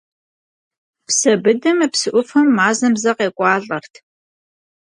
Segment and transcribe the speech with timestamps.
[1.07, 3.91] Псэбыдэ мы псы ӏуфэм мазэм зэ къекӏуалӏэт.